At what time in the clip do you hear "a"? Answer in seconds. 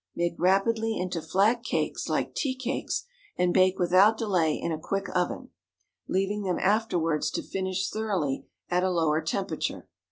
4.71-4.79, 8.83-8.89